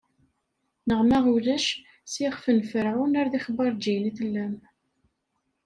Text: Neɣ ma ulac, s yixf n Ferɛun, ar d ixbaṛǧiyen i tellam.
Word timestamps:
Neɣ 0.87 1.01
ma 1.09 1.19
ulac, 1.35 1.67
s 2.11 2.13
yixf 2.21 2.45
n 2.57 2.59
Ferɛun, 2.71 3.17
ar 3.19 3.27
d 3.31 3.33
ixbaṛǧiyen 3.39 4.09
i 4.09 4.11
tellam. 4.17 4.55